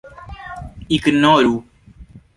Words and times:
ignoru 0.95 1.55